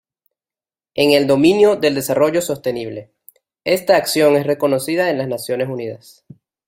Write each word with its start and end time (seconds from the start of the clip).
En 0.95 1.11
el 1.11 1.27
dominio 1.27 1.75
del 1.75 1.93
desarrollo 1.93 2.41
sostenible, 2.41 3.11
esta 3.65 3.97
acción 3.97 4.35
es 4.35 4.47
reconocida 4.47 5.11
en 5.11 5.19
las 5.19 5.27
Naciones 5.27 5.69
Unidas. 5.69 6.25